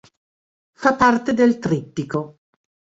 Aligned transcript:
Fa 0.73 0.95
parte 0.95 1.31
del 1.31 1.59
"Trittico". 1.59 2.39